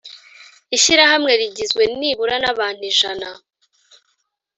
[0.75, 3.27] ishyirahamwe rigizwe nibura n abantu ijana